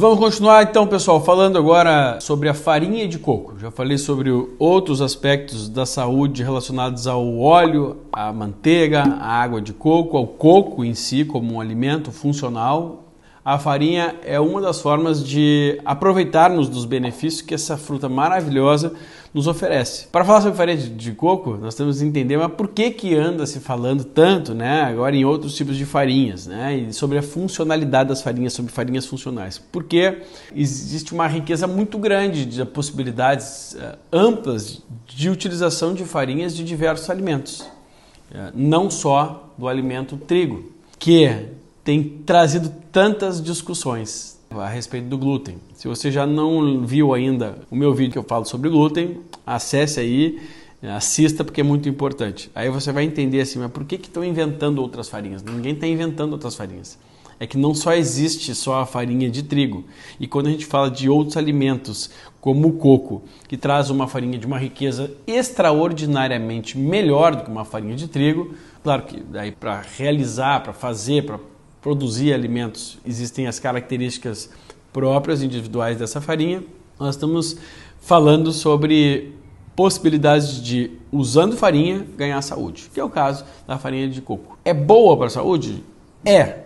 Vamos 0.00 0.18
continuar 0.18 0.62
então, 0.62 0.86
pessoal, 0.86 1.22
falando 1.22 1.58
agora 1.58 2.18
sobre 2.22 2.48
a 2.48 2.54
farinha 2.54 3.06
de 3.06 3.18
coco. 3.18 3.58
Já 3.58 3.70
falei 3.70 3.98
sobre 3.98 4.30
outros 4.58 5.02
aspectos 5.02 5.68
da 5.68 5.84
saúde 5.84 6.42
relacionados 6.42 7.06
ao 7.06 7.38
óleo, 7.38 7.98
à 8.10 8.32
manteiga, 8.32 9.02
à 9.02 9.42
água 9.42 9.60
de 9.60 9.74
coco, 9.74 10.16
ao 10.16 10.26
coco 10.26 10.82
em 10.82 10.94
si 10.94 11.22
como 11.22 11.52
um 11.52 11.60
alimento 11.60 12.10
funcional 12.10 13.09
a 13.44 13.58
farinha 13.58 14.16
é 14.22 14.38
uma 14.38 14.60
das 14.60 14.80
formas 14.80 15.26
de 15.26 15.80
aproveitarmos 15.84 16.68
dos 16.68 16.84
benefícios 16.84 17.40
que 17.40 17.54
essa 17.54 17.76
fruta 17.76 18.08
maravilhosa 18.08 18.92
nos 19.32 19.46
oferece. 19.46 20.08
Para 20.08 20.24
falar 20.24 20.42
sobre 20.42 20.56
farinha 20.56 20.76
de 20.76 21.12
coco, 21.12 21.56
nós 21.56 21.74
temos 21.74 22.00
que 22.00 22.04
entender 22.04 22.36
mas 22.36 22.52
por 22.52 22.68
que, 22.68 22.90
que 22.90 23.14
anda 23.14 23.46
se 23.46 23.60
falando 23.60 24.04
tanto, 24.04 24.52
né, 24.52 24.82
agora 24.82 25.16
em 25.16 25.24
outros 25.24 25.54
tipos 25.54 25.76
de 25.76 25.86
farinhas, 25.86 26.46
né, 26.46 26.76
e 26.76 26.92
sobre 26.92 27.16
a 27.16 27.22
funcionalidade 27.22 28.08
das 28.08 28.20
farinhas, 28.20 28.52
sobre 28.52 28.72
farinhas 28.72 29.06
funcionais. 29.06 29.58
Porque 29.58 30.18
existe 30.54 31.14
uma 31.14 31.26
riqueza 31.26 31.66
muito 31.66 31.96
grande 31.96 32.44
de 32.44 32.64
possibilidades 32.64 33.74
uh, 33.74 33.96
amplas 34.12 34.82
de 35.06 35.30
utilização 35.30 35.94
de 35.94 36.04
farinhas 36.04 36.54
de 36.54 36.64
diversos 36.64 37.08
alimentos, 37.08 37.60
uh, 37.60 38.50
não 38.52 38.90
só 38.90 39.50
do 39.56 39.68
alimento 39.68 40.16
trigo, 40.16 40.72
que 40.98 41.48
tem 41.90 42.04
trazido 42.24 42.72
tantas 42.92 43.42
discussões 43.42 44.38
a 44.48 44.68
respeito 44.68 45.08
do 45.08 45.18
glúten. 45.18 45.56
Se 45.74 45.88
você 45.88 46.08
já 46.08 46.24
não 46.24 46.86
viu 46.86 47.12
ainda 47.12 47.58
o 47.68 47.74
meu 47.74 47.92
vídeo 47.92 48.12
que 48.12 48.18
eu 48.18 48.22
falo 48.22 48.44
sobre 48.44 48.70
glúten, 48.70 49.18
acesse 49.44 49.98
aí, 49.98 50.38
assista 50.84 51.42
porque 51.42 51.62
é 51.62 51.64
muito 51.64 51.88
importante. 51.88 52.48
Aí 52.54 52.70
você 52.70 52.92
vai 52.92 53.02
entender 53.02 53.40
assim, 53.40 53.58
mas 53.58 53.72
por 53.72 53.84
que 53.84 53.96
estão 53.96 54.24
inventando 54.24 54.78
outras 54.78 55.08
farinhas? 55.08 55.42
Ninguém 55.42 55.72
está 55.72 55.84
inventando 55.84 56.32
outras 56.32 56.54
farinhas. 56.54 56.96
É 57.40 57.46
que 57.46 57.58
não 57.58 57.74
só 57.74 57.92
existe 57.92 58.54
só 58.54 58.82
a 58.82 58.86
farinha 58.86 59.28
de 59.28 59.42
trigo. 59.42 59.84
E 60.20 60.28
quando 60.28 60.46
a 60.46 60.50
gente 60.50 60.66
fala 60.66 60.88
de 60.88 61.08
outros 61.08 61.36
alimentos, 61.36 62.10
como 62.40 62.68
o 62.68 62.72
coco, 62.74 63.24
que 63.48 63.56
traz 63.56 63.90
uma 63.90 64.06
farinha 64.06 64.38
de 64.38 64.46
uma 64.46 64.58
riqueza 64.58 65.10
extraordinariamente 65.26 66.78
melhor 66.78 67.34
do 67.34 67.42
que 67.42 67.50
uma 67.50 67.64
farinha 67.64 67.96
de 67.96 68.06
trigo, 68.06 68.54
claro 68.80 69.02
que 69.02 69.20
daí 69.20 69.50
para 69.50 69.82
realizar, 69.98 70.62
para 70.62 70.72
fazer, 70.72 71.26
para 71.26 71.40
produzir 71.80 72.32
alimentos, 72.32 72.98
existem 73.06 73.46
as 73.46 73.58
características 73.58 74.50
próprias, 74.92 75.42
individuais 75.42 75.98
dessa 75.98 76.20
farinha. 76.20 76.62
Nós 76.98 77.14
estamos 77.14 77.56
falando 78.00 78.52
sobre 78.52 79.34
possibilidades 79.74 80.62
de, 80.62 80.90
usando 81.10 81.56
farinha, 81.56 82.06
ganhar 82.16 82.42
saúde, 82.42 82.90
que 82.92 83.00
é 83.00 83.04
o 83.04 83.08
caso 83.08 83.44
da 83.66 83.78
farinha 83.78 84.08
de 84.08 84.20
coco. 84.20 84.58
É 84.64 84.74
boa 84.74 85.16
para 85.16 85.26
a 85.26 85.30
saúde? 85.30 85.82
É. 86.24 86.64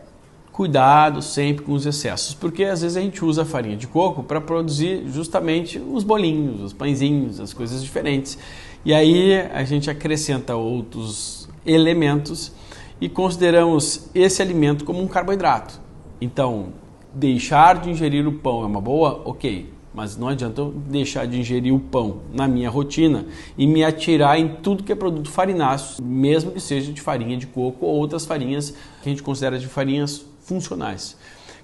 Cuidado 0.50 1.20
sempre 1.20 1.64
com 1.64 1.72
os 1.72 1.84
excessos, 1.84 2.32
porque 2.34 2.64
às 2.64 2.82
vezes 2.82 2.96
a 2.96 3.00
gente 3.00 3.24
usa 3.24 3.42
a 3.42 3.44
farinha 3.44 3.76
de 3.76 3.88
coco 3.88 4.22
para 4.22 4.40
produzir 4.40 5.04
justamente 5.08 5.78
os 5.78 6.04
bolinhos, 6.04 6.60
os 6.60 6.72
pãezinhos, 6.72 7.40
as 7.40 7.52
coisas 7.52 7.82
diferentes. 7.82 8.38
E 8.84 8.94
aí 8.94 9.34
a 9.52 9.64
gente 9.64 9.90
acrescenta 9.90 10.54
outros 10.54 11.48
elementos 11.66 12.52
e 13.00 13.08
consideramos 13.08 14.08
esse 14.14 14.40
alimento 14.40 14.84
como 14.84 15.02
um 15.02 15.08
carboidrato. 15.08 15.80
Então, 16.20 16.68
deixar 17.12 17.80
de 17.80 17.90
ingerir 17.90 18.26
o 18.26 18.32
pão 18.32 18.62
é 18.62 18.66
uma 18.66 18.80
boa? 18.80 19.22
Ok, 19.24 19.72
mas 19.94 20.16
não 20.16 20.28
adianta 20.28 20.60
eu 20.60 20.70
deixar 20.70 21.26
de 21.26 21.38
ingerir 21.38 21.72
o 21.72 21.78
pão 21.78 22.18
na 22.32 22.48
minha 22.48 22.68
rotina 22.68 23.26
e 23.56 23.66
me 23.66 23.84
atirar 23.84 24.38
em 24.38 24.48
tudo 24.56 24.82
que 24.82 24.90
é 24.92 24.94
produto 24.94 25.30
farináceo, 25.30 26.04
mesmo 26.04 26.50
que 26.50 26.60
seja 26.60 26.92
de 26.92 27.00
farinha 27.00 27.36
de 27.36 27.46
coco 27.46 27.86
ou 27.86 27.94
outras 27.94 28.24
farinhas 28.26 28.70
que 28.70 29.08
a 29.08 29.08
gente 29.08 29.22
considera 29.22 29.58
de 29.58 29.68
farinhas 29.68 30.24
funcionais. 30.40 31.16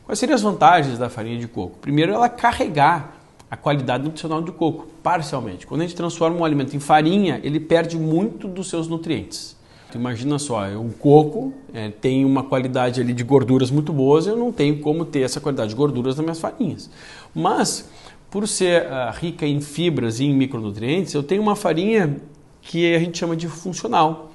Quais 0.04 0.18
seriam 0.18 0.34
as 0.34 0.42
vantagens 0.42 0.98
da 0.98 1.08
farinha 1.08 1.38
de 1.38 1.48
coco? 1.48 1.78
Primeiro, 1.78 2.12
ela 2.12 2.28
carregar 2.28 3.16
a 3.50 3.56
qualidade 3.56 4.04
nutricional 4.04 4.40
do 4.40 4.52
coco, 4.52 4.86
parcialmente. 5.02 5.66
Quando 5.66 5.80
a 5.80 5.84
gente 5.84 5.96
transforma 5.96 6.36
um 6.36 6.44
alimento 6.44 6.76
em 6.76 6.80
farinha, 6.80 7.40
ele 7.42 7.58
perde 7.58 7.98
muito 7.98 8.46
dos 8.46 8.68
seus 8.68 8.86
nutrientes. 8.86 9.56
Imagina 9.96 10.38
só, 10.38 10.66
o 10.76 10.90
coco 10.98 11.52
é, 11.72 11.88
tem 11.90 12.24
uma 12.24 12.42
qualidade 12.42 13.00
ali 13.00 13.12
de 13.12 13.24
gorduras 13.24 13.70
muito 13.70 13.92
boas, 13.92 14.26
eu 14.26 14.36
não 14.36 14.52
tenho 14.52 14.80
como 14.80 15.04
ter 15.04 15.20
essa 15.20 15.40
qualidade 15.40 15.70
de 15.70 15.76
gorduras 15.76 16.16
nas 16.16 16.24
minhas 16.24 16.40
farinhas. 16.40 16.90
Mas, 17.34 17.88
por 18.30 18.46
ser 18.46 18.84
uh, 18.84 19.12
rica 19.12 19.46
em 19.46 19.60
fibras 19.60 20.20
e 20.20 20.24
em 20.24 20.34
micronutrientes, 20.34 21.14
eu 21.14 21.22
tenho 21.22 21.42
uma 21.42 21.56
farinha 21.56 22.16
que 22.62 22.94
a 22.94 22.98
gente 22.98 23.18
chama 23.18 23.36
de 23.36 23.48
funcional. 23.48 24.29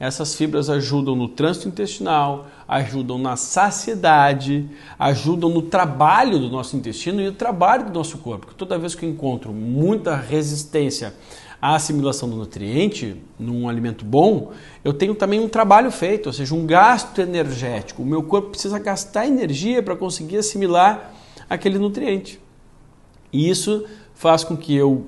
Essas 0.00 0.36
fibras 0.36 0.70
ajudam 0.70 1.16
no 1.16 1.26
trânsito 1.26 1.66
intestinal, 1.66 2.46
ajudam 2.68 3.18
na 3.18 3.34
saciedade, 3.34 4.68
ajudam 4.96 5.50
no 5.50 5.62
trabalho 5.62 6.38
do 6.38 6.48
nosso 6.48 6.76
intestino 6.76 7.20
e 7.20 7.26
o 7.26 7.32
trabalho 7.32 7.86
do 7.86 7.92
nosso 7.92 8.18
corpo. 8.18 8.54
Toda 8.54 8.78
vez 8.78 8.94
que 8.94 9.04
eu 9.04 9.10
encontro 9.10 9.52
muita 9.52 10.14
resistência 10.14 11.14
à 11.60 11.74
assimilação 11.74 12.30
do 12.30 12.36
nutriente 12.36 13.16
num 13.36 13.68
alimento 13.68 14.04
bom, 14.04 14.52
eu 14.84 14.92
tenho 14.92 15.16
também 15.16 15.40
um 15.40 15.48
trabalho 15.48 15.90
feito, 15.90 16.26
ou 16.26 16.32
seja, 16.32 16.54
um 16.54 16.64
gasto 16.64 17.20
energético. 17.20 18.02
O 18.02 18.06
meu 18.06 18.22
corpo 18.22 18.50
precisa 18.50 18.78
gastar 18.78 19.26
energia 19.26 19.82
para 19.82 19.96
conseguir 19.96 20.36
assimilar 20.36 21.12
aquele 21.50 21.76
nutriente. 21.76 22.40
E 23.32 23.50
isso 23.50 23.84
faz 24.14 24.44
com 24.44 24.56
que 24.56 24.76
eu 24.76 25.06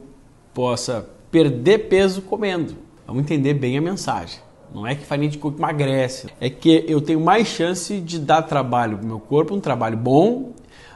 possa 0.52 1.08
perder 1.30 1.88
peso 1.88 2.22
comendo. 2.22 2.76
Vamos 3.06 3.22
entender 3.22 3.54
bem 3.54 3.78
a 3.78 3.80
mensagem. 3.80 4.49
Não 4.74 4.86
é 4.86 4.94
que 4.94 5.04
farinha 5.04 5.28
de 5.28 5.38
coco 5.38 5.58
emagrece, 5.58 6.28
é 6.40 6.48
que 6.48 6.84
eu 6.86 7.00
tenho 7.00 7.20
mais 7.20 7.48
chance 7.48 8.00
de 8.00 8.18
dar 8.18 8.42
trabalho 8.42 8.98
para 8.98 9.04
o 9.04 9.08
meu 9.08 9.18
corpo, 9.18 9.54
um 9.54 9.60
trabalho 9.60 9.96
bom 9.96 10.52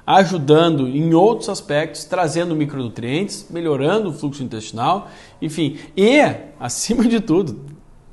ajudando 0.07 0.87
em 0.87 1.15
outros 1.15 1.49
aspectos, 1.49 2.05
trazendo 2.05 2.55
micronutrientes, 2.55 3.47
melhorando 3.49 4.11
o 4.11 4.13
fluxo 4.13 4.43
intestinal, 4.43 5.09
enfim, 5.41 5.79
e, 5.97 6.21
acima 6.61 7.05
de 7.05 7.21
tudo, 7.21 7.59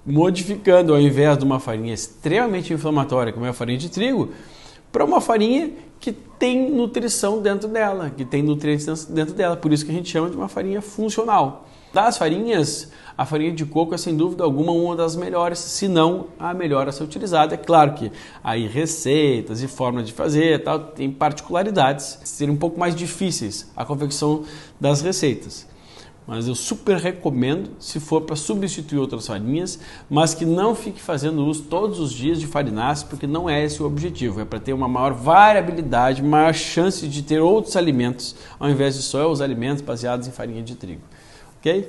modificando 0.06 0.94
ao 0.94 1.02
invés 1.02 1.38
de 1.38 1.44
uma 1.44 1.60
farinha 1.60 1.94
extremamente 1.94 2.74
inflamatória, 2.74 3.34
como 3.34 3.46
é 3.46 3.50
a 3.50 3.54
farinha 3.54 3.78
de 3.78 3.90
trigo, 3.90 4.32
para 4.92 5.06
uma 5.06 5.22
farinha 5.22 5.72
que 6.00 6.12
tem 6.12 6.72
nutrição 6.72 7.42
dentro 7.42 7.68
dela, 7.68 8.10
que 8.10 8.26
tem 8.26 8.42
nutrientes 8.42 9.06
dentro 9.06 9.34
dela. 9.34 9.56
Por 9.56 9.72
isso 9.72 9.86
que 9.86 9.92
a 9.92 9.94
gente 9.94 10.10
chama 10.10 10.30
de 10.30 10.36
uma 10.36 10.48
farinha 10.48 10.82
funcional. 10.82 11.68
Das 11.94 12.18
farinhas, 12.18 12.90
a 13.18 13.26
farinha 13.26 13.52
de 13.52 13.66
coco 13.66 13.94
é 13.94 13.98
sem 13.98 14.16
dúvida 14.16 14.44
alguma 14.44 14.72
uma 14.72 14.96
das 14.96 15.16
melhores, 15.16 15.60
se 15.60 15.88
não 15.88 16.28
a 16.40 16.54
melhor 16.54 16.88
a 16.88 16.92
ser 16.92 17.04
utilizada. 17.04 17.54
É 17.54 17.58
claro 17.58 17.94
que 17.94 18.12
aí 18.44 18.66
receitas 18.66 19.62
e 19.62 19.68
formas 19.68 20.08
de 20.08 20.14
fazer 20.14 20.64
tal, 20.64 20.80
tem 20.80 21.12
particularidades, 21.12 22.18
seriam 22.24 22.56
um 22.56 22.58
pouco 22.58 22.80
mais 22.80 22.96
difíceis 22.96 23.70
a 23.76 23.84
confecção 23.86 24.44
das 24.80 25.02
receitas. 25.02 25.68
Mas 26.28 26.48
eu 26.48 26.54
super 26.54 26.98
recomendo 26.98 27.72
se 27.80 28.00
for 28.00 28.22
para 28.22 28.36
substituir 28.36 29.00
outras 29.00 29.26
farinhas, 29.26 29.80
mas 30.10 30.34
que 30.34 30.46
não 30.46 30.76
fique 30.76 31.02
fazendo 31.02 31.46
uso 31.46 31.64
todos 31.64 32.00
os 32.00 32.14
dias 32.14 32.40
de 32.40 32.48
farináceos, 32.48 33.10
porque 33.10 33.26
não 33.26 33.50
é 33.50 33.64
esse 33.64 33.82
o 33.82 33.86
objetivo. 33.86 34.40
É 34.40 34.46
para 34.46 34.60
ter 34.60 34.74
uma 34.74 34.88
maior 34.88 35.14
variabilidade, 35.14 36.22
maior 36.22 36.54
chance 36.54 37.08
de 37.08 37.24
ter 37.24 37.40
outros 37.40 37.76
alimentos, 37.76 38.36
ao 38.60 38.70
invés 38.70 38.96
de 38.96 39.02
só 39.02 39.30
os 39.32 39.42
alimentos 39.42 39.82
baseados 39.82 40.28
em 40.28 40.32
farinha 40.32 40.62
de 40.62 40.76
trigo. 40.76 41.02
Ok? 41.58 41.88